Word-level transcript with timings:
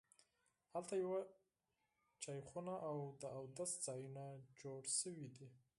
هلته 0.73 0.93
یوه 1.03 1.21
چایخانه 2.23 2.75
او 2.89 2.97
د 3.21 3.23
اودس 3.37 3.71
ځایونه 3.85 4.23
جوړ 4.61 4.81
شوي 4.99 5.27
دي. 5.37 5.47